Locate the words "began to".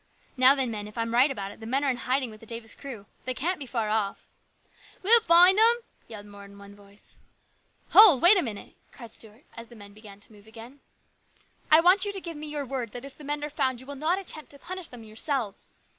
9.93-10.31